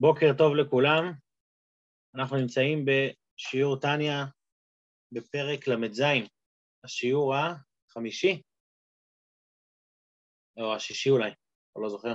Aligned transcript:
בוקר 0.00 0.32
טוב 0.38 0.54
לכולם, 0.54 1.12
אנחנו 2.14 2.36
נמצאים 2.36 2.84
בשיעור 2.84 3.80
טניה 3.80 4.24
בפרק 5.12 5.68
ל"ז, 5.68 6.02
השיעור 6.84 7.34
החמישי, 7.34 8.42
או 10.60 10.74
השישי 10.76 11.10
אולי, 11.10 11.26
אני 11.26 11.82
לא 11.82 11.88
זוכר. 11.88 12.14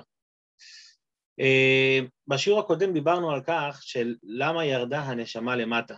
Uh, 1.42 2.10
בשיעור 2.28 2.60
הקודם 2.60 2.94
דיברנו 2.94 3.32
על 3.32 3.42
כך 3.48 3.80
של 3.82 4.16
למה 4.24 4.66
ירדה 4.66 5.00
הנשמה 5.00 5.56
למטה, 5.56 5.96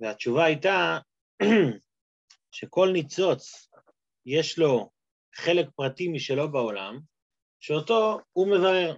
והתשובה 0.00 0.44
הייתה 0.44 0.98
שכל 2.56 2.88
ניצוץ 2.92 3.68
יש 4.26 4.58
לו 4.58 4.90
חלק 5.34 5.66
פרטי 5.76 6.08
משלו 6.08 6.52
בעולם, 6.52 7.00
שאותו 7.60 8.18
הוא 8.32 8.46
מברר. 8.46 8.96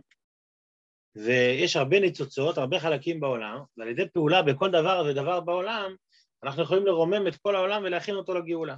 ויש 1.16 1.76
הרבה 1.76 2.00
ניצוצות, 2.00 2.58
הרבה 2.58 2.80
חלקים 2.80 3.20
בעולם, 3.20 3.58
ועל 3.76 3.88
ידי 3.88 4.08
פעולה 4.08 4.42
בכל 4.42 4.70
דבר 4.70 5.04
ודבר 5.06 5.40
בעולם, 5.40 5.94
אנחנו 6.42 6.62
יכולים 6.62 6.86
לרומם 6.86 7.26
את 7.26 7.36
כל 7.36 7.56
העולם 7.56 7.82
ולהכין 7.84 8.14
אותו 8.14 8.34
לגאולה. 8.34 8.76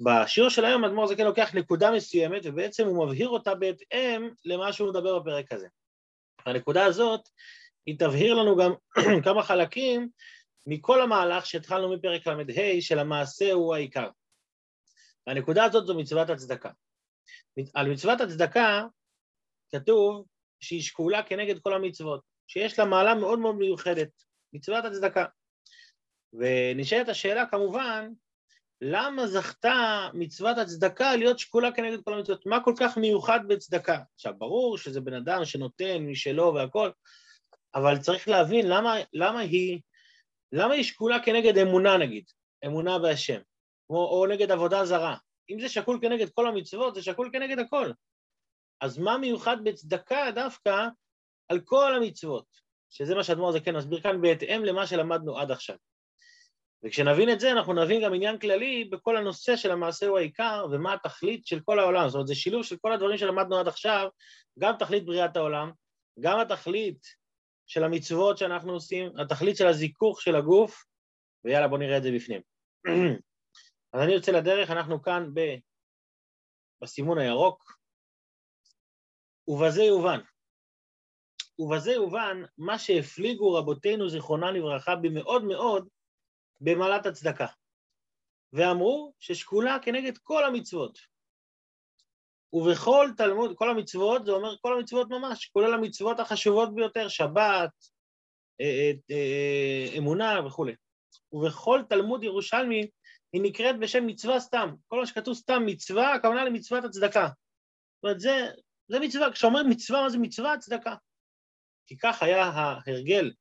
בשיעור 0.00 0.50
של 0.50 0.64
היום 0.64 0.84
אדמו"ר 0.84 1.06
זקן 1.06 1.24
לוקח 1.24 1.54
נקודה 1.54 1.90
מסוימת, 1.90 2.42
ובעצם 2.44 2.86
הוא 2.86 3.06
מבהיר 3.06 3.28
אותה 3.28 3.54
בהתאם 3.54 4.28
למה 4.44 4.72
שהוא 4.72 4.88
מדבר 4.88 5.18
בפרק 5.18 5.52
הזה. 5.52 5.68
הנקודה 6.46 6.84
הזאת, 6.84 7.20
היא 7.86 7.98
תבהיר 7.98 8.34
לנו 8.34 8.56
גם 8.56 8.72
כמה 9.24 9.42
חלקים 9.42 10.08
מכל 10.66 11.02
המהלך 11.02 11.46
שהתחלנו 11.46 11.94
מפרק 11.94 12.26
ל"ה, 12.26 12.80
של 12.80 12.98
המעשה 12.98 13.52
הוא 13.52 13.74
העיקר. 13.74 14.08
והנקודה 15.26 15.64
הזאת 15.64 15.86
זו 15.86 15.94
מצוות 15.94 16.30
הצדקה. 16.30 16.70
על 17.74 17.90
מצוות 17.90 18.20
הצדקה 18.20 18.84
כתוב 19.70 20.26
שהיא 20.60 20.82
שקולה 20.82 21.22
כנגד 21.22 21.58
כל 21.58 21.74
המצוות, 21.74 22.20
שיש 22.46 22.78
לה 22.78 22.84
מעלה 22.84 23.14
מאוד 23.14 23.38
מאוד 23.38 23.54
מיוחדת, 23.54 24.08
מצוות 24.52 24.84
הצדקה. 24.84 25.24
ונשאלת 26.32 27.08
השאלה 27.08 27.46
כמובן, 27.46 28.10
למה 28.80 29.26
זכתה 29.26 30.08
מצוות 30.14 30.58
הצדקה 30.58 31.16
להיות 31.16 31.38
שקולה 31.38 31.72
כנגד 31.72 32.02
כל 32.04 32.14
המצוות? 32.14 32.46
מה 32.46 32.64
כל 32.64 32.74
כך 32.80 32.96
מיוחד 32.96 33.40
בצדקה? 33.48 33.98
עכשיו, 34.14 34.34
ברור 34.38 34.78
שזה 34.78 35.00
בן 35.00 35.14
אדם 35.14 35.44
שנותן 35.44 35.98
משלו 35.98 36.54
והכול, 36.54 36.92
אבל 37.74 37.98
צריך 37.98 38.28
להבין 38.28 38.68
למה, 38.68 38.96
למה, 39.12 39.40
היא, 39.40 39.80
למה 40.52 40.74
היא 40.74 40.84
שקולה 40.84 41.22
כנגד 41.24 41.58
אמונה 41.58 41.96
נגיד, 41.96 42.24
אמונה 42.66 42.98
בהשם, 42.98 43.40
או, 43.90 43.96
או 43.96 44.26
נגד 44.26 44.50
עבודה 44.50 44.84
זרה. 44.84 45.16
אם 45.50 45.60
זה 45.60 45.68
שקול 45.68 45.98
כנגד 46.02 46.28
כל 46.30 46.46
המצוות, 46.46 46.94
זה 46.94 47.02
שקול 47.02 47.30
כנגד 47.32 47.58
הכל. 47.58 47.90
אז 48.80 48.98
מה 48.98 49.18
מיוחד 49.18 49.56
בצדקה 49.64 50.30
דווקא 50.34 50.88
על 51.48 51.60
כל 51.64 51.94
המצוות? 51.94 52.46
שזה 52.90 53.14
מה 53.14 53.24
שאדמו"ר 53.24 53.52
זה 53.52 53.60
כן 53.60 53.76
מסביר 53.76 54.00
כאן 54.00 54.20
בהתאם 54.20 54.64
למה 54.64 54.86
שלמדנו 54.86 55.38
עד 55.38 55.50
עכשיו. 55.50 55.76
וכשנבין 56.84 57.30
את 57.30 57.40
זה, 57.40 57.52
אנחנו 57.52 57.72
נבין 57.72 58.02
גם 58.04 58.14
עניין 58.14 58.38
כללי 58.38 58.84
בכל 58.84 59.16
הנושא 59.16 59.56
של 59.56 59.70
המעשה 59.70 60.06
הוא 60.06 60.18
העיקר, 60.18 60.66
ומה 60.72 60.94
התכלית 60.94 61.46
של 61.46 61.60
כל 61.60 61.78
העולם. 61.78 62.08
זאת 62.08 62.14
אומרת, 62.14 62.26
זה 62.26 62.34
שילוב 62.34 62.64
של 62.64 62.76
כל 62.80 62.92
הדברים 62.92 63.18
שלמדנו 63.18 63.58
עד 63.58 63.68
עכשיו, 63.68 64.08
גם 64.58 64.74
תכלית 64.78 65.04
בריאת 65.04 65.36
העולם, 65.36 65.70
גם 66.20 66.40
התכלית 66.40 67.06
של 67.66 67.84
המצוות 67.84 68.38
שאנחנו 68.38 68.72
עושים, 68.72 69.12
התכלית 69.18 69.56
של 69.56 69.66
הזיכוך 69.66 70.22
של 70.22 70.36
הגוף, 70.36 70.84
ויאללה, 71.44 71.68
בואו 71.68 71.80
נראה 71.80 71.96
את 71.96 72.02
זה 72.02 72.10
בפנים. 72.12 72.40
אז 73.92 74.00
אני 74.02 74.12
יוצא 74.12 74.32
לדרך, 74.32 74.70
אנחנו 74.70 75.02
כאן 75.02 75.30
ב... 75.34 75.40
בסימון 76.82 77.18
הירוק, 77.18 77.77
ובזה 79.48 79.82
יובן. 79.82 80.20
ובזה 81.58 81.92
יובן 81.92 82.42
מה 82.58 82.78
שהפליגו 82.78 83.54
רבותינו 83.54 84.08
זיכרונם 84.08 84.54
לברכה 84.54 84.96
במאוד 84.96 85.44
מאוד 85.44 85.88
במעלת 86.60 87.06
הצדקה. 87.06 87.46
ואמרו 88.52 89.12
ששקולה 89.18 89.78
כנגד 89.82 90.18
כל 90.18 90.44
המצוות. 90.44 90.98
ובכל 92.52 93.08
תלמוד, 93.16 93.56
כל 93.56 93.70
המצוות, 93.70 94.26
זה 94.26 94.32
אומר 94.32 94.56
כל 94.60 94.78
המצוות 94.78 95.08
ממש, 95.10 95.46
כולל 95.46 95.74
המצוות 95.74 96.20
החשובות 96.20 96.74
ביותר, 96.74 97.08
שבת, 97.08 97.70
אה, 98.60 98.66
אה, 98.66 98.92
אה, 99.10 99.98
אמונה 99.98 100.46
וכולי. 100.46 100.74
ובכל 101.32 101.80
תלמוד 101.88 102.24
ירושלמי 102.24 102.88
היא 103.32 103.42
נקראת 103.42 103.78
בשם 103.78 104.06
מצווה 104.06 104.40
סתם. 104.40 104.74
כל 104.88 105.00
מה 105.00 105.06
שכתוב 105.06 105.34
סתם 105.34 105.66
מצווה, 105.66 106.14
הכוונה 106.14 106.44
למצוות 106.44 106.84
הצדקה. 106.84 107.28
זאת 107.28 108.04
אומרת, 108.04 108.20
זה, 108.20 108.50
זה 108.88 109.00
מצווה, 109.00 109.32
כשאומרים 109.32 109.68
מצווה, 109.68 110.02
מה 110.02 110.08
זה 110.08 110.18
מצווה? 110.18 110.58
צדקה. 110.58 110.94
כי 111.86 111.98
כך 111.98 112.22
היה 112.22 112.44
ההרגל, 112.44 113.32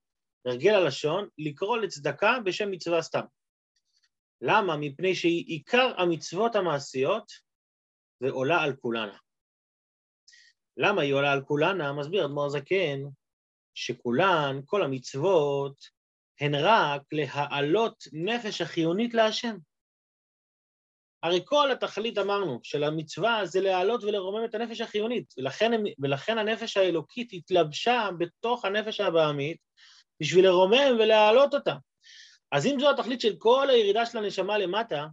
הרגל 0.46 0.74
הלשון, 0.74 1.28
לקרוא 1.38 1.78
לצדקה 1.78 2.38
בשם 2.46 2.72
מצווה 2.72 3.02
סתם. 3.02 3.24
למה? 4.42 4.78
מפני 4.78 5.16
שהיא 5.16 5.46
עיקר 5.46 6.02
המצוות 6.02 6.56
המעשיות 6.56 7.32
ועולה 8.22 8.62
על 8.62 8.76
כולנה. 8.76 9.18
למה 10.78 11.02
היא 11.02 11.14
עולה 11.14 11.32
על 11.32 11.42
כולנה? 11.42 11.94
מסביר 11.94 12.26
אדמו"ר 12.26 12.50
זקן, 12.50 13.00
שכולן, 13.74 14.60
כל 14.66 14.84
המצוות, 14.84 15.98
הן 16.40 16.56
רק 16.56 17.02
להעלות 17.12 18.04
נפש 18.14 18.62
החיונית 18.62 19.14
להשם. 19.14 19.58
הרי 21.24 21.42
כל 21.46 21.72
התכלית, 21.72 22.18
אמרנו, 22.18 22.60
של 22.64 22.84
המצווה 22.84 23.46
זה 23.46 23.62
להעלות 23.62 24.04
ולרומם 24.04 24.46
את 24.46 24.56
הנפש 24.56 24.82
החיונית, 24.82 25.34
ולכן, 25.38 25.72
ולכן 26.00 26.38
הנפש 26.38 26.78
האלוקית 26.78 27.30
התלבשה 27.34 28.10
בתוך 28.18 28.66
הנפש 28.66 29.00
הבעמית 29.00 29.58
בשביל 30.22 30.46
לרומם 30.46 30.96
ולהעלות 31.00 31.54
אותה. 31.54 31.76
אז 32.52 32.66
אם 32.66 32.80
זו 32.80 32.90
התכלית 32.90 33.22
של 33.22 33.36
כל 33.38 33.70
הירידה 33.70 34.06
של 34.06 34.18
הנשמה 34.18 34.58
למטה, 34.58 35.08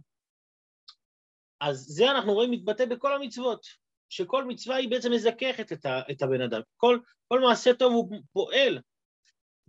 אז 1.61 1.77
זה 1.77 2.11
אנחנו 2.11 2.33
רואים 2.33 2.51
מתבטא 2.51 2.85
בכל 2.85 3.13
המצוות, 3.13 3.65
שכל 4.09 4.43
מצווה 4.43 4.75
היא 4.75 4.89
בעצם 4.89 5.11
מזככת 5.11 5.71
את, 6.11 6.21
הבן 6.21 6.41
אדם. 6.41 6.61
כל, 6.77 6.99
כל 7.27 7.39
מעשה 7.39 7.73
טוב 7.73 7.93
הוא 7.93 8.17
פועל 8.33 8.79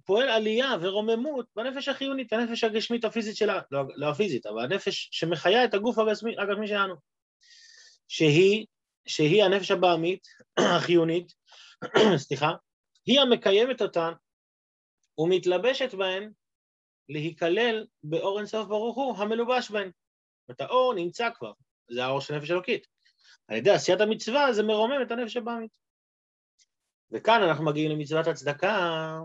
פועל 0.07 0.29
עלייה 0.29 0.75
ורוממות 0.81 1.47
בנפש 1.57 1.89
החיונית, 1.89 2.33
הנפש 2.33 2.65
הגשמית 2.65 3.05
הפיזית 3.05 3.37
שלה, 3.37 3.61
לא, 3.71 3.83
לא 3.95 4.11
הפיזית, 4.11 4.47
אבל 4.47 4.65
הנפש 4.65 5.09
שמחיה 5.13 5.65
את 5.65 5.75
הגוף 5.75 5.99
הגשמי, 5.99 6.35
הגשמי 6.39 6.67
שלנו, 6.67 6.95
שהיא, 8.09 8.67
שהיא 9.07 9.45
הנפש 9.45 9.71
הבעמית, 9.71 10.27
החיונית, 10.77 11.33
סליחה, 12.27 12.53
היא 13.07 13.21
המקיימת 13.21 13.83
אותן 13.83 14.13
ומתלבשת 15.19 15.95
בהן 15.95 16.33
להיכלל 17.09 17.87
באור 18.03 18.39
אינסוף 18.39 18.69
ברוך 18.69 18.97
הוא 18.97 19.17
המלובש 19.17 19.71
בהן. 19.71 19.91
זאת 20.49 20.61
האור 20.61 20.95
נמצא 20.95 21.29
כבר, 21.35 21.53
זה 21.91 22.05
האור 22.05 22.21
של 22.21 22.37
נפש 22.37 22.51
אלוקית. 22.51 22.87
על 23.49 23.57
ידי 23.57 23.71
עשיית 23.71 24.01
המצווה 24.01 24.53
זה 24.53 24.63
מרומם 24.63 25.03
את 25.03 25.11
הנפש 25.11 25.37
הבעמית. 25.37 25.71
וכאן 27.13 27.43
אנחנו 27.43 27.65
מגיעים 27.65 27.91
למצוות 27.91 28.27
הצדקה, 28.27 29.19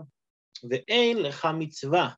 ואין 0.70 1.22
לך 1.22 1.48
מצווה 1.58 2.08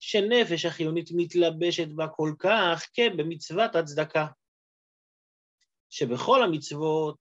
שנפש 0.00 0.64
החיונית 0.64 1.08
מתלבשת 1.16 1.88
בה 1.88 2.08
כל 2.08 2.32
כך 2.38 2.86
כבמצוות 2.94 3.74
הצדקה, 3.74 4.26
שבכל 5.90 6.42
המצוות 6.44 7.18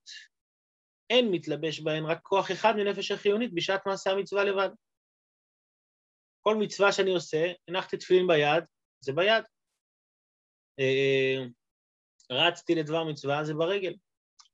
אין 1.09 1.31
מתלבש 1.31 1.79
בהן 1.79 2.05
רק 2.05 2.19
כוח 2.21 2.51
אחד 2.51 2.73
מנפש 2.75 3.11
החיונית 3.11 3.53
בשעת 3.53 3.81
מעשה 3.85 4.11
המצווה 4.11 4.43
לבד. 4.43 4.69
כל 6.41 6.55
מצווה 6.55 6.91
שאני 6.91 7.13
עושה, 7.13 7.51
הנחתי 7.67 7.97
תפילין 7.97 8.27
ביד, 8.27 8.63
זה 8.99 9.13
ביד. 9.13 9.43
אה, 10.79 11.45
רצתי 12.31 12.75
לדבר 12.75 13.03
מצווה, 13.03 13.43
זה 13.43 13.53
ברגל. 13.53 13.95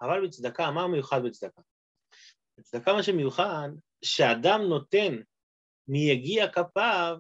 אבל 0.02 0.28
בצדקה, 0.28 0.72
מה 0.72 0.88
מיוחד 0.88 1.22
בצדקה? 1.26 1.62
בצדקה 2.58 2.94
מה 2.94 3.04
שמיוחד, 3.04 3.70
שאדם 4.06 4.62
נותן 4.69 5.22
מיגיע 5.89 6.47
כפיו, 6.47 7.18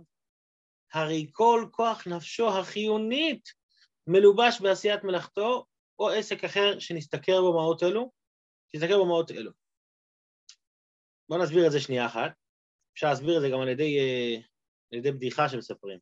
הרי 0.93 1.27
כל 1.31 1.67
כוח 1.71 2.07
נפשו 2.07 2.49
החיונית 2.59 3.49
מלובש 4.07 4.61
בעשיית 4.61 5.03
מלאכתו, 5.03 5.65
או 5.99 6.09
עסק 6.09 6.43
אחר 6.43 6.79
שנסתכר 6.79 7.41
במעות 7.41 7.83
אלו, 7.83 8.11
שיסתכר 8.71 9.03
במעות 9.03 9.31
אלו. 9.31 9.51
בואו 11.29 11.43
נסביר 11.43 11.67
את 11.67 11.71
זה 11.71 11.79
שנייה 11.79 12.05
אחת. 12.05 12.31
אפשר 12.93 13.07
להסביר 13.07 13.37
את 13.37 13.41
זה 13.41 13.49
גם 13.49 13.61
על 13.61 13.69
ידי, 13.69 13.99
אה, 13.99 14.35
על 14.91 14.99
ידי 14.99 15.11
בדיחה 15.11 15.49
שמספרים. 15.49 15.99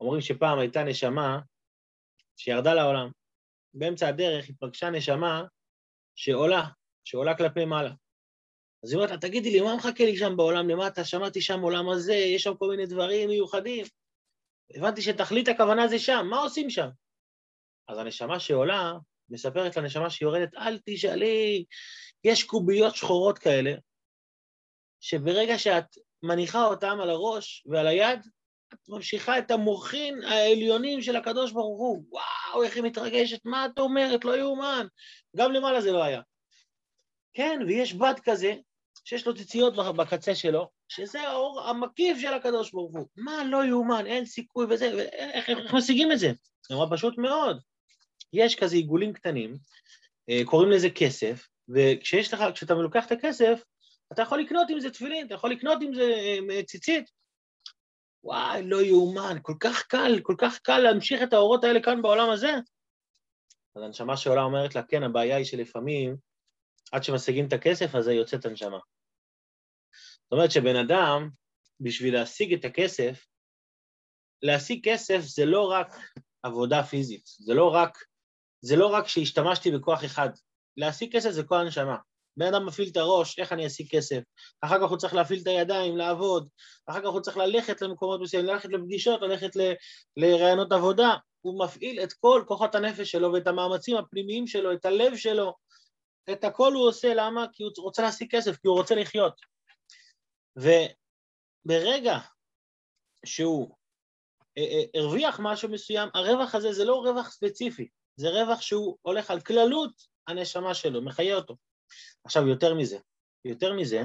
אומרים 0.00 0.20
שפעם 0.20 0.58
הייתה 0.58 0.84
נשמה 0.84 1.40
שירדה 2.36 2.74
לעולם. 2.74 3.10
באמצע 3.74 4.08
הדרך 4.08 4.48
התפגשה 4.48 4.90
נשמה 4.90 5.44
שעולה, 6.14 6.62
שעולה 7.04 7.36
כלפי 7.36 7.64
מעלה. 7.64 7.90
אז 8.84 8.90
היא 8.90 8.96
אומרת 8.96 9.10
לה, 9.10 9.18
תגידי 9.18 9.50
לי, 9.50 9.60
מה 9.60 9.76
מחכה 9.76 10.04
לי 10.04 10.16
שם 10.16 10.36
בעולם 10.36 10.68
למטה? 10.68 11.04
שמעתי 11.04 11.40
שם 11.40 11.60
עולם 11.60 11.88
הזה, 11.88 12.14
יש 12.14 12.42
שם 12.42 12.54
כל 12.54 12.68
מיני 12.68 12.86
דברים 12.86 13.28
מיוחדים. 13.28 13.84
הבנתי 14.74 15.02
שתכלית 15.02 15.48
הכוונה 15.48 15.88
זה 15.88 15.98
שם, 15.98 16.26
מה 16.30 16.38
עושים 16.38 16.70
שם? 16.70 16.88
אז 17.88 17.98
הנשמה 17.98 18.40
שעולה, 18.40 18.92
מספרת 19.28 19.76
לנשמה 19.76 20.10
שיורדת, 20.10 20.54
אל 20.54 20.78
תשאלי, 20.84 21.64
יש 22.24 22.44
קוביות 22.44 22.96
שחורות 22.96 23.38
כאלה, 23.38 23.72
שברגע 25.00 25.58
שאת 25.58 25.84
מניחה 26.22 26.64
אותם 26.64 26.98
על 27.02 27.10
הראש 27.10 27.66
ועל 27.66 27.86
היד, 27.86 28.20
את 28.74 28.88
ממשיכה 28.88 29.38
את 29.38 29.50
המוחין 29.50 30.22
העליונים 30.22 31.02
של 31.02 31.16
הקדוש 31.16 31.52
ברוך 31.52 31.80
הוא. 31.80 32.04
וואו, 32.10 32.62
איך 32.62 32.76
היא 32.76 32.84
מתרגשת, 32.84 33.40
מה 33.44 33.66
את 33.66 33.78
אומרת? 33.78 34.24
לא 34.24 34.36
יאומן. 34.36 34.86
גם 35.36 35.52
למעלה 35.52 35.80
זה 35.80 35.92
לא 35.92 36.02
היה. 36.02 36.20
כן, 37.34 37.60
ויש 37.66 37.94
בד 37.94 38.14
כזה, 38.24 38.54
שיש 39.04 39.26
לו 39.26 39.34
ציציות 39.34 39.74
בקצה 39.96 40.34
שלו, 40.34 40.68
שזה 40.88 41.20
האור 41.20 41.60
המקיף 41.60 42.18
של 42.18 42.34
הקדוש 42.34 42.72
ברוך 42.72 42.92
הוא. 42.92 43.06
מה 43.16 43.44
לא 43.44 43.64
יאומן, 43.64 44.06
אין 44.06 44.26
סיכוי 44.26 44.66
וזה, 44.70 44.86
איך, 45.12 45.50
איך 45.50 45.74
משיגים 45.74 46.12
את 46.12 46.18
זה? 46.18 46.32
זה 46.68 46.74
נורא 46.74 46.86
פשוט 46.90 47.18
מאוד. 47.18 47.60
יש 48.32 48.56
כזה 48.56 48.76
עיגולים 48.76 49.12
קטנים, 49.12 49.56
אה, 50.30 50.40
קוראים 50.44 50.70
לזה 50.70 50.90
כסף, 50.90 51.48
וכשיש 51.68 52.34
לך, 52.34 52.44
כשאתה 52.54 52.74
לוקח 52.74 53.06
את 53.06 53.12
הכסף, 53.12 53.62
אתה 54.12 54.22
יכול 54.22 54.40
לקנות 54.40 54.70
עם 54.70 54.80
זה 54.80 54.90
תפילין, 54.90 55.26
אתה 55.26 55.34
יכול 55.34 55.50
לקנות 55.50 55.78
עם 55.82 55.94
זה 55.94 56.12
אה, 56.50 56.62
ציצית. 56.62 57.10
וואי, 58.24 58.62
לא 58.62 58.82
יאומן, 58.82 59.36
כל 59.42 59.54
כך 59.60 59.82
קל, 59.82 60.20
כל 60.22 60.34
כך 60.38 60.58
קל 60.58 60.78
להמשיך 60.78 61.22
את 61.22 61.32
האורות 61.32 61.64
האלה 61.64 61.82
כאן 61.82 62.02
בעולם 62.02 62.30
הזה. 62.30 62.52
אז 63.76 63.82
הנשמה 63.82 64.16
שעולה 64.16 64.42
אומרת 64.42 64.74
לה, 64.74 64.82
כן, 64.82 65.02
הבעיה 65.02 65.36
היא 65.36 65.44
שלפעמים, 65.44 66.16
עד 66.92 67.04
שמשיגים 67.04 67.46
את 67.46 67.52
הכסף 67.52 67.94
הזה, 67.94 68.12
יוצאת 68.12 68.44
הנשמה. 68.44 68.78
זאת 70.22 70.32
אומרת 70.32 70.50
שבן 70.50 70.76
אדם, 70.76 71.30
בשביל 71.80 72.14
להשיג 72.14 72.54
את 72.54 72.64
הכסף, 72.64 73.26
להשיג 74.42 74.88
כסף 74.88 75.20
זה 75.20 75.44
לא 75.44 75.70
רק 75.70 75.96
עבודה 76.42 76.82
פיזית, 76.82 77.26
זה 77.26 77.54
לא 77.54 77.74
רק, 77.74 77.98
זה 78.60 78.76
לא 78.76 78.86
רק 78.86 79.08
שהשתמשתי 79.08 79.70
בכוח 79.70 80.04
אחד, 80.04 80.28
להשיג 80.76 81.16
כסף 81.16 81.30
זה 81.30 81.42
כל 81.42 81.56
הנשמה. 81.56 81.96
בן 82.36 82.46
אדם 82.54 82.66
מפעיל 82.66 82.88
את 82.92 82.96
הראש, 82.96 83.38
איך 83.38 83.52
אני 83.52 83.66
אשיג 83.66 83.90
כסף? 83.90 84.20
אחר 84.60 84.80
כך 84.80 84.90
הוא 84.90 84.98
צריך 84.98 85.14
להפעיל 85.14 85.40
את 85.42 85.46
הידיים, 85.46 85.96
לעבוד, 85.96 86.48
אחר 86.86 87.00
כך 87.00 87.06
הוא 87.06 87.20
צריך 87.20 87.36
ללכת 87.36 87.82
למקומות 87.82 88.20
מסוימים, 88.20 88.50
ללכת 88.50 88.68
לפגישות, 88.68 89.22
ללכת 89.22 89.56
ל... 89.56 89.72
לרעיונות 90.16 90.72
עבודה. 90.72 91.14
הוא 91.40 91.64
מפעיל 91.64 92.02
את 92.02 92.12
כל 92.12 92.44
כוחות 92.46 92.74
הנפש 92.74 93.10
שלו 93.10 93.32
ואת 93.32 93.46
המאמצים 93.46 93.96
הפנימיים 93.96 94.46
שלו, 94.46 94.72
את 94.72 94.84
הלב 94.84 95.16
שלו, 95.16 95.54
את 96.32 96.44
הכל 96.44 96.72
הוא 96.72 96.88
עושה, 96.88 97.14
למה? 97.14 97.46
כי 97.52 97.62
הוא 97.62 97.72
רוצה 97.78 98.02
להשיג 98.02 98.30
כסף, 98.30 98.56
כי 98.56 98.68
הוא 98.68 98.76
רוצה 98.76 98.94
לחיות. 98.94 99.40
וברגע 100.56 102.18
שהוא 103.26 103.74
אה, 104.58 104.62
אה, 104.62 105.00
הרוויח 105.00 105.40
משהו 105.42 105.68
מסוים, 105.68 106.08
הרווח 106.14 106.54
הזה 106.54 106.72
זה 106.72 106.84
לא 106.84 106.94
רווח 106.94 107.30
ספציפי, 107.30 107.88
זה 108.16 108.28
רווח 108.28 108.60
שהוא 108.60 108.96
הולך 109.02 109.30
על 109.30 109.40
כללות 109.40 109.92
הנשמה 110.26 110.74
שלו, 110.74 111.02
מחיה 111.02 111.36
אותו. 111.36 111.56
עכשיו, 112.24 112.48
יותר 112.48 112.74
מזה, 112.74 112.98
יותר 113.44 113.72
מזה, 113.72 114.02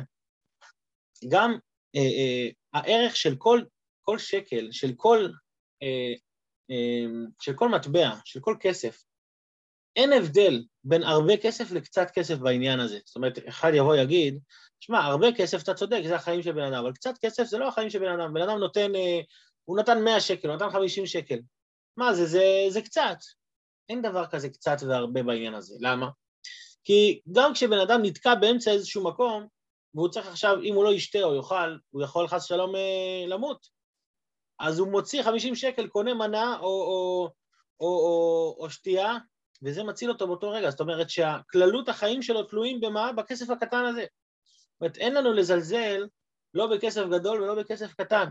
גם 1.29 1.57
אה, 1.95 2.01
אה, 2.01 2.49
הערך 2.73 3.15
של 3.15 3.35
כל, 3.37 3.61
כל 4.01 4.17
שקל, 4.17 4.71
של 4.71 4.91
כל, 4.95 5.27
אה, 5.83 6.13
אה, 6.71 7.05
של 7.41 7.53
כל 7.55 7.69
מטבע, 7.69 8.09
של 8.25 8.39
כל 8.39 8.55
כסף, 8.59 9.03
אין 9.95 10.13
הבדל 10.13 10.63
בין 10.83 11.03
הרבה 11.03 11.37
כסף 11.37 11.71
לקצת 11.71 12.11
כסף 12.13 12.35
בעניין 12.35 12.79
הזה. 12.79 12.99
זאת 13.05 13.15
אומרת, 13.15 13.39
אחד 13.47 13.71
יבוא 13.73 13.95
יגיד, 13.95 14.39
שמע, 14.79 14.99
הרבה 14.99 15.27
כסף, 15.37 15.63
אתה 15.63 15.73
צודק, 15.73 16.01
זה 16.07 16.15
החיים 16.15 16.41
של 16.41 16.51
בן 16.51 16.73
אדם, 16.73 16.83
אבל 16.83 16.93
קצת 16.93 17.17
כסף 17.21 17.43
זה 17.43 17.57
לא 17.57 17.67
החיים 17.67 17.89
של 17.89 17.99
בן 17.99 18.19
אדם. 18.19 18.33
בן 18.33 18.41
אדם 18.41 18.59
נותן, 18.59 18.95
אה, 18.95 19.19
הוא 19.65 19.79
נתן 19.79 20.03
100 20.03 20.21
שקל, 20.21 20.47
הוא 20.47 20.55
נתן 20.55 20.69
50 20.69 21.05
שקל. 21.05 21.39
מה 21.97 22.13
זה, 22.13 22.25
זה, 22.25 22.45
זה 22.69 22.81
קצת. 22.81 23.17
אין 23.89 24.01
דבר 24.01 24.25
כזה 24.25 24.49
קצת 24.49 24.77
והרבה 24.87 25.23
בעניין 25.23 25.53
הזה. 25.53 25.75
למה? 25.79 26.09
כי 26.83 27.21
גם 27.31 27.53
כשבן 27.53 27.79
אדם 27.79 27.99
נתקע 28.03 28.35
באמצע 28.35 28.71
איזשהו 28.71 29.03
מקום, 29.03 29.47
והוא 29.95 30.09
צריך 30.09 30.27
עכשיו, 30.27 30.61
אם 30.63 30.75
הוא 30.75 30.83
לא 30.83 30.93
ישתה 30.93 31.23
או 31.23 31.35
יאכל, 31.35 31.77
הוא 31.89 32.03
יכול 32.03 32.27
חס 32.27 32.43
ושלום 32.43 32.75
אה, 32.75 33.25
למות. 33.27 33.67
אז 34.59 34.79
הוא 34.79 34.91
מוציא 34.91 35.23
50 35.23 35.55
שקל, 35.55 35.87
קונה 35.87 36.13
מנה 36.13 36.57
או, 36.59 36.65
או, 36.65 37.29
או, 37.79 37.87
או, 37.87 38.55
או 38.59 38.69
שתייה, 38.69 39.17
וזה 39.63 39.83
מציל 39.83 40.09
אותו 40.09 40.27
באותו 40.27 40.49
רגע. 40.49 40.69
זאת 40.69 40.79
אומרת 40.79 41.09
שהכללות 41.09 41.89
החיים 41.89 42.21
שלו 42.21 42.43
תלויים 42.43 42.81
במה? 42.81 43.11
בכסף 43.11 43.49
הקטן 43.49 43.85
הזה. 43.85 44.05
זאת 44.71 44.81
אומרת, 44.81 44.97
אין 44.97 45.13
לנו 45.13 45.33
לזלזל 45.33 46.07
לא 46.53 46.67
בכסף 46.67 47.03
גדול 47.11 47.41
ולא 47.41 47.55
בכסף 47.55 47.93
קטן. 47.93 48.25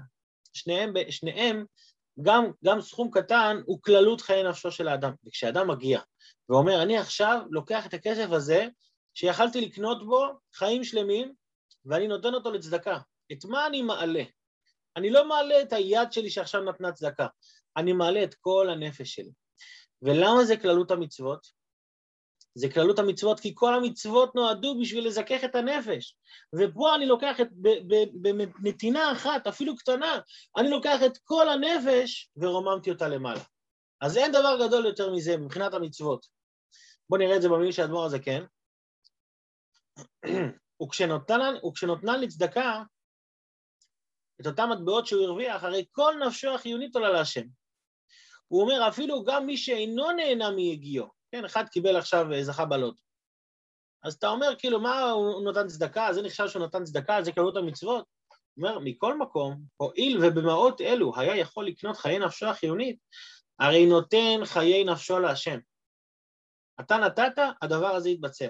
שניהם, 0.52 0.92
שניהם 1.10 1.64
גם, 2.22 2.44
גם 2.64 2.80
סכום 2.80 3.10
קטן 3.10 3.60
הוא 3.66 3.78
כללות 3.82 4.20
חיי 4.20 4.42
נפשו 4.42 4.70
של 4.70 4.88
האדם. 4.88 5.12
וכשאדם 5.26 5.70
מגיע 5.70 6.00
ואומר, 6.48 6.82
אני 6.82 6.98
עכשיו 6.98 7.40
לוקח 7.50 7.86
את 7.86 7.94
הכסף 7.94 8.26
הזה, 8.30 8.66
שיכלתי 9.14 9.60
לקנות 9.60 10.06
בו 10.06 10.26
חיים 10.54 10.84
שלמים, 10.84 11.32
ואני 11.84 12.08
נותן 12.08 12.34
אותו 12.34 12.50
לצדקה. 12.50 12.98
את 13.32 13.44
מה 13.44 13.66
אני 13.66 13.82
מעלה? 13.82 14.22
אני 14.96 15.10
לא 15.10 15.28
מעלה 15.28 15.62
את 15.62 15.72
היד 15.72 16.12
שלי 16.12 16.30
שעכשיו 16.30 16.62
נתנה 16.62 16.92
צדקה, 16.92 17.26
אני 17.76 17.92
מעלה 17.92 18.24
את 18.24 18.34
כל 18.34 18.70
הנפש 18.70 19.14
שלי. 19.14 19.30
ולמה 20.04 20.44
זה 20.44 20.56
כללות 20.56 20.90
המצוות? 20.90 21.46
זה 22.54 22.68
כללות 22.74 22.98
המצוות 22.98 23.40
כי 23.40 23.52
כל 23.54 23.74
המצוות 23.74 24.34
נועדו 24.34 24.80
בשביל 24.80 25.06
לזכך 25.06 25.44
את 25.44 25.54
הנפש. 25.54 26.16
ופה 26.54 26.94
אני 26.94 27.06
לוקח 27.06 27.40
את, 27.40 27.48
בנתינה 28.12 29.12
אחת, 29.12 29.46
אפילו 29.46 29.76
קטנה, 29.76 30.18
אני 30.56 30.70
לוקח 30.70 30.98
את 31.06 31.18
כל 31.24 31.48
הנפש 31.48 32.30
ורוממתי 32.36 32.90
אותה 32.90 33.08
למעלה. 33.08 33.40
אז 34.00 34.16
אין 34.16 34.32
דבר 34.32 34.66
גדול 34.66 34.86
יותר 34.86 35.12
מזה 35.12 35.36
מבחינת 35.36 35.74
המצוות. 35.74 36.26
בואו 37.08 37.20
נראה 37.20 37.36
את 37.36 37.42
זה 37.42 37.48
במילים 37.48 37.72
של 37.72 37.82
האדמו"ר 37.82 38.04
הזה, 38.04 38.18
כן? 38.18 38.44
וכשנותנן, 40.82 41.54
וכשנותנן 41.68 42.20
לצדקה, 42.20 42.82
את 44.40 44.46
אותן 44.46 44.68
מטבעות 44.68 45.06
שהוא 45.06 45.24
הרוויח, 45.24 45.64
הרי 45.64 45.84
כל 45.92 46.14
נפשו 46.26 46.54
החיונית 46.54 46.96
עולה 46.96 47.10
להשם. 47.10 47.63
הוא 48.54 48.62
אומר, 48.62 48.88
אפילו 48.88 49.24
גם 49.24 49.46
מי 49.46 49.56
שאינו 49.56 50.12
נהנה 50.12 50.50
מיגיעו, 50.50 51.06
כן, 51.32 51.44
אחד 51.44 51.68
קיבל 51.68 51.96
עכשיו, 51.96 52.32
אה, 52.32 52.44
זכה 52.44 52.64
בלוט. 52.64 53.00
אז 54.04 54.14
אתה 54.14 54.28
אומר, 54.28 54.54
כאילו, 54.58 54.80
מה 54.80 55.10
הוא 55.10 55.44
נותן 55.44 55.66
צדקה? 55.66 56.12
זה 56.12 56.22
נחשב 56.22 56.48
שהוא 56.48 56.66
נתן 56.66 56.84
צדקה, 56.84 57.22
זה 57.22 57.32
כללות 57.32 57.56
המצוות? 57.56 58.04
הוא 58.54 58.68
אומר, 58.68 58.78
מכל 58.78 59.18
מקום, 59.18 59.62
הואיל 59.76 60.18
ובמעות 60.22 60.80
אלו 60.80 61.12
היה 61.16 61.36
יכול 61.36 61.66
לקנות 61.66 61.96
חיי 61.96 62.18
נפשו 62.18 62.46
החיונית, 62.46 62.98
הרי 63.58 63.86
נותן 63.86 64.44
חיי 64.44 64.84
נפשו 64.84 65.18
להשם. 65.18 65.58
אתה 66.80 66.96
נתת, 66.96 67.42
הדבר 67.62 67.94
הזה 67.94 68.10
יתבצע. 68.10 68.48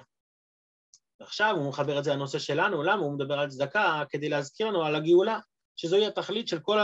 ועכשיו 1.21 1.57
הוא 1.57 1.69
מחבר 1.69 1.99
את 1.99 2.05
זה 2.05 2.11
לנושא 2.11 2.39
שלנו, 2.39 2.83
למה 2.83 3.03
הוא 3.03 3.15
מדבר 3.15 3.39
על 3.39 3.49
צדקה? 3.49 4.03
כדי 4.11 4.29
להזכיר 4.29 4.67
לנו 4.67 4.85
על 4.85 4.95
הגאולה, 4.95 5.39
שזוהי 5.77 6.07
התכלית 6.07 6.49
של 6.49 6.61
כל. 6.61 6.79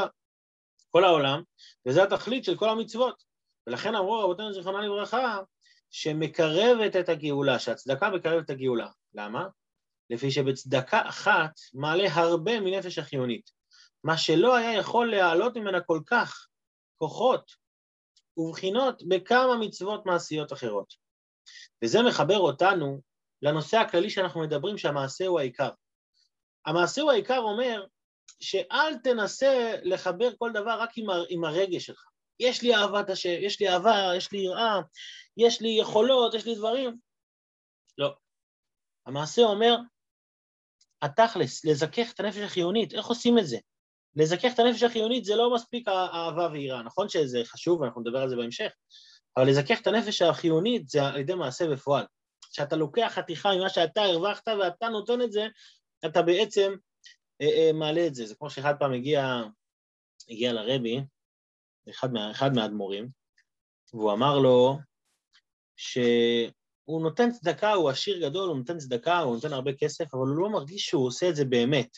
כל 0.91 1.05
העולם, 1.05 1.43
וזו 1.87 2.03
התכלית 2.03 2.45
של 2.45 2.57
כל 2.57 2.69
המצוות. 2.69 3.23
ולכן 3.67 3.95
אמרו 3.95 4.21
רבותינו 4.21 4.53
זיכרונם 4.53 4.81
לברכה, 4.81 5.39
שמקרבת 5.91 6.97
את 6.97 7.09
הגאולה, 7.09 7.59
שהצדקה 7.59 8.11
מקרבת 8.11 8.45
את 8.45 8.51
הגאולה. 8.51 8.89
למה? 9.15 9.47
לפי 10.11 10.31
שבצדקה 10.31 11.09
אחת 11.09 11.51
מעלה 11.75 12.09
הרבה 12.13 12.61
מנפש 12.61 12.99
החיונית. 12.99 13.51
מה 14.05 14.19
שלא 14.19 14.57
היה 14.57 14.79
יכול 14.79 15.11
להעלות 15.11 15.57
ממנה 15.57 15.81
כל 15.81 16.01
כך 16.07 16.47
כוחות 16.97 17.51
ובחינות 18.37 19.03
בכמה 19.09 19.57
מצוות 19.61 20.07
מעשיות 20.07 20.53
אחרות. 20.53 20.95
וזה 21.85 22.03
מחבר 22.03 22.39
אותנו 22.39 23.01
לנושא 23.43 23.77
הכללי 23.77 24.11
שאנחנו 24.11 24.41
מדברים 24.41 24.79
שהמעשה 24.79 25.27
הוא 25.27 25.41
העיקר. 25.41 25.71
המעשה 26.67 27.03
הוא 27.03 27.11
העיקר 27.11 27.39
אומר 27.39 27.85
שאל 28.41 28.95
תנסה 29.03 29.75
לחבר 29.83 30.31
כל 30.39 30.51
דבר 30.53 30.81
רק 30.81 30.91
עם, 30.97 31.07
עם 31.29 31.45
הרגש 31.45 31.87
שלך. 31.87 32.05
יש 32.41 32.63
לי 32.63 32.75
אהבת 32.75 33.11
השם, 33.11 33.37
יש 33.41 33.61
לי 33.61 33.69
אהבה, 33.69 34.13
יש 34.17 34.33
לי 34.33 34.39
יראה, 34.39 34.81
יש 35.37 35.61
לי 35.61 35.69
יכולות, 35.69 36.35
יש 36.35 36.47
לי 36.47 36.55
דברים. 36.55 36.97
לא. 37.99 38.15
המעשה 39.07 39.43
אומר, 39.43 39.77
התכלס, 41.03 41.65
לזכך 41.65 42.13
את 42.13 42.21
הנפש 42.21 42.39
החיונית, 42.39 42.95
איך 42.95 43.07
עושים 43.07 43.39
את 43.39 43.47
זה? 43.47 43.59
לזכך 44.17 44.55
את 44.55 44.59
הנפש 44.59 44.83
החיונית 44.83 45.25
זה 45.25 45.37
לא 45.37 45.55
מספיק 45.55 45.89
אהבה 45.89 46.49
ויראה, 46.53 46.83
נכון 46.83 47.09
שזה 47.09 47.41
חשוב 47.45 47.81
ואנחנו 47.81 48.01
נדבר 48.01 48.19
על 48.19 48.29
זה 48.29 48.37
בהמשך, 48.37 48.73
אבל 49.37 49.49
לזכך 49.49 49.81
את 49.81 49.87
הנפש 49.87 50.23
החיונית 50.23 50.89
זה 50.89 51.07
על 51.07 51.21
ידי 51.21 51.35
מעשה 51.35 51.69
בפועל. 51.69 52.05
כשאתה 52.53 52.77
לוקח 52.77 53.13
חתיכה 53.15 53.51
ממה 53.57 53.69
שאתה 53.69 54.03
הרווחת 54.03 54.49
ואתה 54.49 54.89
נותן 54.89 55.23
את 55.23 55.33
זה, 55.33 55.47
אתה 56.07 56.23
בעצם 56.23 56.75
מעלה 57.75 58.07
את 58.07 58.15
זה. 58.15 58.27
זה 58.27 58.35
כמו 58.35 58.51
שאחד 58.51 58.75
פעם 58.79 58.93
הגיע, 58.93 59.43
הגיע 60.29 60.53
לרבי, 60.53 61.01
אחד, 61.91 62.13
מה, 62.13 62.31
אחד 62.31 62.55
מהאדמו"רים, 62.55 63.09
והוא 63.93 64.13
אמר 64.13 64.39
לו 64.39 64.79
שהוא 65.77 67.03
נותן 67.03 67.31
צדקה, 67.31 67.73
הוא 67.73 67.91
עשיר 67.91 68.29
גדול, 68.29 68.49
הוא 68.49 68.57
נותן 68.57 68.79
צדקה, 68.79 69.19
הוא 69.19 69.35
נותן 69.35 69.53
הרבה 69.53 69.73
כסף, 69.73 70.15
אבל 70.15 70.27
הוא 70.29 70.37
לא 70.37 70.51
מרגיש 70.51 70.87
שהוא 70.87 71.07
עושה 71.07 71.29
את 71.29 71.37
זה 71.37 71.45
באמת. 71.45 71.97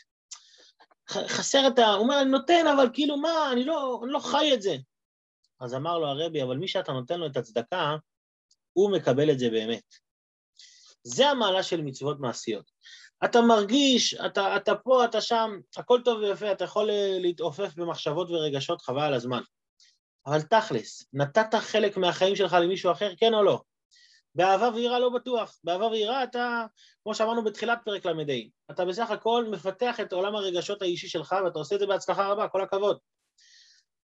חסר 1.11 1.69
את 1.69 1.79
ה... 1.79 1.87
הוא 1.87 2.03
אומר, 2.03 2.23
אני 2.23 2.31
נותן, 2.31 2.67
אבל 2.77 2.87
כאילו, 2.93 3.17
מה, 3.17 3.53
אני 3.53 3.65
לא, 3.65 4.01
אני 4.05 4.13
לא 4.13 4.19
חי 4.19 4.55
את 4.55 4.63
זה. 4.63 4.77
אז 5.61 5.75
אמר 5.75 5.99
לו 5.99 6.07
הרבי, 6.07 6.43
אבל 6.43 6.57
מי 6.57 6.69
שאתה 6.69 6.93
נותן 6.93 7.21
לו 7.21 7.27
את 7.27 7.37
הצדקה, 7.37 7.97
הוא 8.73 8.93
מקבל 8.93 9.31
את 9.31 9.39
זה 9.39 9.51
באמת. 9.51 9.95
זה 11.03 11.29
המעלה 11.29 11.63
של 11.63 11.83
מצוות 11.83 12.21
מעשיות. 12.21 12.72
אתה 13.25 13.41
מרגיש, 13.41 14.15
אתה, 14.15 14.57
אתה 14.57 14.75
פה, 14.75 15.05
אתה 15.05 15.21
שם, 15.21 15.51
הכל 15.77 16.01
טוב 16.05 16.21
ויפה, 16.21 16.53
אתה 16.53 16.65
יכול 16.65 16.91
אה, 16.91 17.19
להתעופף 17.21 17.75
במחשבות 17.77 18.31
ורגשות 18.31 18.83
חבל 18.83 19.03
על 19.03 19.15
הזמן. 19.15 19.43
אבל 20.27 20.43
תכלס, 20.43 21.07
נתת 21.13 21.55
חלק 21.55 21.97
מהחיים 21.97 22.37
שלך 22.37 22.53
למישהו 22.53 22.93
אחר, 22.93 23.13
כן 23.17 23.35
או 23.35 23.43
לא? 23.43 23.61
באהבה 24.35 24.69
ויראה 24.75 24.99
לא 24.99 25.11
בטוח. 25.11 25.59
באהבה 25.65 25.87
ויראה 25.87 26.25
אתה, 26.25 26.67
כמו 27.03 27.15
שאמרנו 27.15 27.45
בתחילת 27.45 27.79
פרק 27.85 28.07
ל"ה, 28.07 28.35
אתה 28.71 28.85
בסך 28.85 29.11
הכל 29.11 29.47
מפתח 29.51 30.01
את 30.01 30.13
עולם 30.13 30.35
הרגשות 30.35 30.83
האישי 30.83 31.09
שלך 31.09 31.35
ואתה 31.45 31.59
עושה 31.59 31.75
את 31.75 31.81
זה 31.81 31.87
בהצלחה 31.87 32.29
רבה, 32.29 32.49
כל 32.49 32.63
הכבוד. 32.63 32.99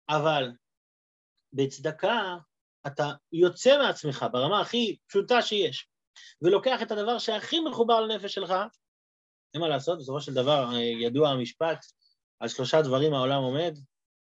אבל 0.10 0.51
בצדקה 1.53 2.36
אתה 2.88 3.12
יוצא 3.32 3.77
מעצמך 3.77 4.25
ברמה 4.32 4.62
הכי 4.62 4.98
פשוטה 5.08 5.41
שיש, 5.41 5.88
ולוקח 6.41 6.82
את 6.82 6.91
הדבר 6.91 7.20
שהכי 7.20 7.60
מחובר 7.60 8.01
לנפש 8.01 8.34
שלך, 8.34 8.53
אין 9.53 9.62
מה 9.62 9.67
לעשות, 9.67 10.00
בסופו 10.00 10.22
של 10.22 10.33
דבר 10.33 10.69
אה, 10.74 10.79
ידוע 10.79 11.29
המשפט, 11.29 11.86
על 12.39 12.48
שלושה 12.48 12.81
דברים 12.81 13.13
העולם 13.13 13.41
עומד, 13.43 13.77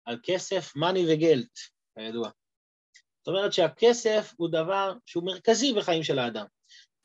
על 0.05 0.19
כסף, 0.23 0.77
מאני 0.77 1.05
וגלט, 1.09 1.59
כידוע. 1.99 2.31
זאת 3.19 3.29
אומרת 3.29 3.53
שהכסף 3.53 4.33
הוא 4.37 4.49
דבר 4.49 4.93
שהוא 5.07 5.25
מרכזי 5.27 5.73
בחיים 5.73 6.03
של 6.03 6.19
האדם. 6.19 6.47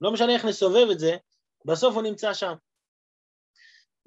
לא 0.02 0.12
משנה 0.12 0.34
איך 0.34 0.46
נסובב 0.46 0.88
את 0.92 1.00
זה, 1.00 1.18
בסוף 1.66 1.96
הוא 1.96 2.04
נמצא 2.04 2.34
שם. 2.34 2.54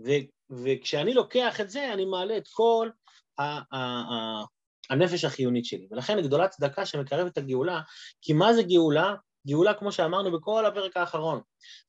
ו- 0.07 0.29
וכשאני 0.65 1.15
לוקח 1.15 1.61
את 1.61 1.71
זה, 1.71 1.93
אני 1.93 2.05
מעלה 2.05 2.37
את 2.37 2.49
כל 2.51 2.91
ה- 3.39 3.77
ה- 3.77 4.13
ה- 4.13 4.45
הנפש 4.91 5.25
החיונית 5.25 5.65
שלי. 5.65 5.89
ולכן 5.91 6.21
גדולת 6.23 6.51
צדקה 6.51 6.87
שמקרבת 6.87 7.33
את 7.33 7.39
הגאולה, 7.39 7.81
כי 8.23 8.33
מה 8.33 8.53
זה 8.53 8.63
גאולה? 8.63 9.15
גאולה, 9.47 9.75
כמו 9.75 9.93
שאמרנו 9.93 10.39
בכל 10.39 10.67
הפרק 10.67 10.97
האחרון, 10.97 11.41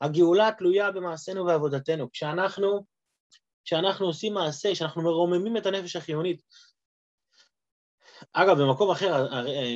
הגאולה 0.01 0.49
תלויה 0.57 0.91
במעשינו 0.91 1.45
ועבודתנו. 1.45 2.11
כשאנחנו, 2.11 2.85
כשאנחנו 3.65 4.05
עושים 4.05 4.33
מעשה, 4.33 4.71
כשאנחנו 4.71 5.01
מרוממים 5.01 5.57
את 5.57 5.65
הנפש 5.65 5.95
החיונית, 5.95 6.41
אגב, 8.33 8.61
במקום 8.61 8.91
אחר, 8.91 9.27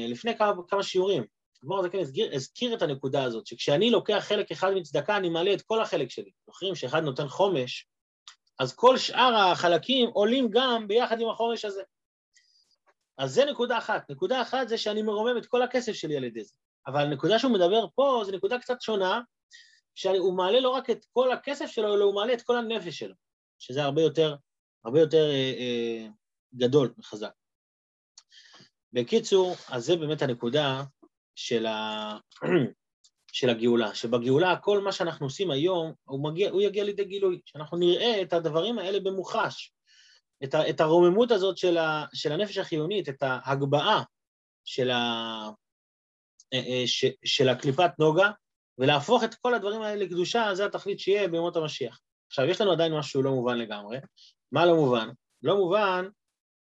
לפני 0.08 0.38
כמה, 0.38 0.54
כמה 0.68 0.84
שיעורים, 0.84 1.24
אדמו"ר 1.64 1.80
הזקן 1.80 2.00
הזכיר, 2.00 2.36
הזכיר 2.36 2.74
את 2.74 2.82
הנקודה 2.82 3.24
הזאת, 3.24 3.48
שכשאני 3.48 3.92
לוקח 3.92 4.20
חלק 4.28 4.52
אחד 4.52 4.72
מצדקה, 4.72 5.18
אני 5.18 5.30
מעלה 5.30 5.54
את 5.54 5.62
כל 5.62 5.82
החלק 5.82 6.10
שלי. 6.10 6.32
זוכרים 6.46 6.76
שאחד 6.76 7.04
נותן 7.04 7.28
חומש, 7.28 7.88
אז 8.60 8.76
כל 8.76 8.98
שאר 8.98 9.36
החלקים 9.36 10.10
עולים 10.10 10.50
גם 10.52 10.88
ביחד 10.88 11.22
עם 11.22 11.30
החומש 11.30 11.66
הזה. 11.66 11.82
אז 13.18 13.34
זה 13.34 13.46
נקודה 13.46 13.78
אחת. 13.78 14.10
נקודה 14.10 14.42
אחת 14.42 14.68
זה 14.68 14.78
שאני 14.78 15.02
מרומם 15.02 15.38
את 15.38 15.46
כל 15.46 15.62
הכסף 15.62 15.94
שלי 15.94 16.18
על 16.18 16.24
ידי 16.24 16.44
זה. 16.44 16.56
אבל 16.88 17.02
הנקודה 17.02 17.40
שהוא 17.40 17.52
מדבר 17.52 17.86
פה 17.96 18.22
זו 18.26 18.32
נקודה 18.32 18.60
קצת 18.60 18.82
שונה, 18.82 19.22
שהוא 19.96 20.38
מעלה 20.38 20.60
לא 20.60 20.70
רק 20.70 20.90
את 20.90 21.06
כל 21.14 21.32
הכסף 21.32 21.66
שלו, 21.66 21.96
אלא 21.96 22.04
הוא 22.04 22.16
מעלה 22.16 22.34
את 22.34 22.42
כל 22.42 22.58
הנפש 22.58 23.00
שלו, 23.00 23.16
שזה 23.60 23.84
הרבה 23.84 24.02
יותר, 24.02 24.36
הרבה 24.86 25.00
יותר 25.00 25.30
אה, 25.30 25.54
אה, 25.60 26.08
גדול 26.56 26.94
וחזק. 26.98 27.32
בקיצור, 28.94 29.56
אז 29.70 29.86
זה 29.86 29.96
באמת 29.96 30.22
הנקודה 30.22 30.84
של, 31.36 31.66
ה... 31.66 32.18
של 33.34 33.50
הגאולה, 33.50 33.96
שבגאולה 33.96 34.56
כל 34.58 34.82
מה 34.82 34.92
שאנחנו 34.92 35.26
עושים 35.26 35.52
היום, 35.52 35.94
הוא, 36.04 36.24
מגיע, 36.24 36.50
הוא 36.50 36.62
יגיע 36.62 36.84
לידי 36.84 37.06
גילוי, 37.06 37.42
שאנחנו 37.46 37.78
נראה 37.78 38.22
את 38.22 38.34
הדברים 38.34 38.80
האלה 38.80 39.00
במוחש, 39.00 39.74
את, 40.44 40.82
הרוממות 40.82 41.32
הזאת 41.32 41.58
של. 41.58 41.78
של 42.14 42.32
הנפש 42.32 42.58
החיונית, 42.58 43.10
את 43.10 43.24
ההגבהה 43.24 44.04
של, 44.66 44.90
ה... 44.90 45.50
אה, 46.54 46.60
אה. 46.60 46.84
של 47.26 47.50
הקליפת 47.50 47.92
נוגה, 48.00 48.32
ולהפוך 48.78 49.24
את 49.24 49.36
כל 49.36 49.54
הדברים 49.54 49.82
האלה 49.82 50.04
לקדושה, 50.04 50.56
זה 50.56 50.66
התכלית 50.66 51.00
שיהיה 51.00 51.28
בימות 51.28 51.56
המשיח. 51.56 52.00
עכשיו, 52.28 52.46
יש 52.46 52.62
לנו 52.62 52.72
עדיין 52.72 52.94
משהו 52.94 53.24
לא 53.24 53.32
מובן 53.32 53.58
לגמרי. 53.58 53.98
מה 54.52 54.66
לא 54.66 54.76
מובן? 54.76 55.10
לא 55.42 55.58
מובן 55.58 56.06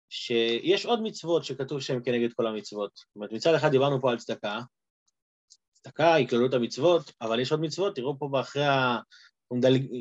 שיש 0.10 0.86
עוד 0.86 1.02
מצוות 1.02 1.44
שכתוב 1.44 1.82
שהן 1.82 2.02
כנגד 2.06 2.34
כל 2.34 2.48
המצוות. 2.48 2.92
זאת 2.96 3.16
אומרת, 3.16 3.32
מצד 3.32 3.54
אחד 3.54 3.72
דיברנו 3.72 4.02
פה 4.02 4.12
על 4.12 4.18
צדקה, 4.18 4.60
צדקה 5.74 6.14
היא 6.14 6.28
כללות 6.28 6.54
המצוות, 6.54 7.12
אבל 7.22 7.40
יש 7.40 7.52
עוד 7.52 7.62
מצוות, 7.62 7.96
תראו 7.96 8.20
פה 8.20 8.28
באחרי 8.32 8.66
ה... 8.66 8.98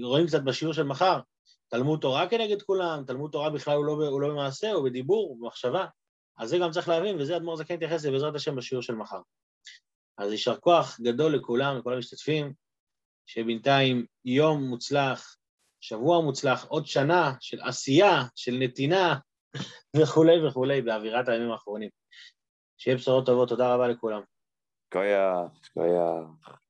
רואים 0.03 0.27
קצת 0.27 0.43
בשיעור 0.43 0.75
של 0.75 0.83
מחר, 0.83 1.21
תלמוד 1.69 2.01
תורה 2.01 2.29
כנגד 2.29 2.63
כולם, 2.63 3.05
תלמוד 3.07 3.31
תורה 3.31 3.51
בכלל 3.51 3.77
הוא 3.77 3.85
לא, 3.85 3.93
הוא 3.93 4.21
לא 4.21 4.29
במעשה, 4.29 4.73
הוא 4.73 4.85
בדיבור, 4.85 5.29
הוא 5.29 5.41
במחשבה. 5.41 5.87
אז 6.39 6.51
זה 6.51 6.59
גם 6.59 6.71
צריך 6.71 6.89
להבין, 6.89 7.21
וזה 7.21 7.37
אדמו"ר 7.37 7.57
זקן 7.57 7.75
יתייחס 7.75 7.95
לזה 7.95 8.11
בעזרת 8.11 8.35
השם 8.35 8.57
בשיעור 8.57 8.83
של 8.83 8.95
מחר. 8.95 9.21
אז 10.23 10.33
יישר 10.33 10.57
כוח 10.57 11.01
גדול 11.01 11.35
לכולם, 11.35 11.79
לכל 11.79 11.95
המשתתפים, 11.95 12.53
שבינתיים 13.27 14.07
יום 14.25 14.63
מוצלח, 14.63 15.37
שבוע 15.81 16.21
מוצלח, 16.21 16.65
עוד 16.65 16.87
שנה 16.87 17.33
של 17.41 17.61
עשייה, 17.61 18.23
של 18.35 18.53
נתינה, 18.61 19.19
וכולי 19.97 20.47
וכולי 20.47 20.83
באווירת 20.83 21.29
הימים 21.29 21.51
האחרונים. 21.51 21.91
שיהיה 22.79 22.97
בשורות 22.97 23.27
טובות, 23.27 23.49
תודה 23.49 23.75
רבה 23.75 23.89
לכולם. 23.89 24.23
שכוייח, 24.87 25.51
שכוייח. 25.63 26.62